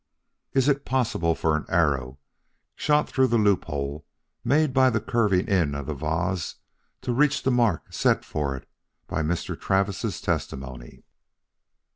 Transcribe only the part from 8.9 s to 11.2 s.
by Mr. Travis' testimony?